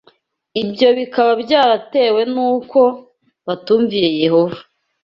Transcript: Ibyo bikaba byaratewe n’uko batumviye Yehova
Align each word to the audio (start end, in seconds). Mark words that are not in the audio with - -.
Ibyo 0.61 0.87
bikaba 0.99 1.31
byaratewe 1.43 2.21
n’uko 2.33 2.79
batumviye 3.45 4.07
Yehova 4.23 4.59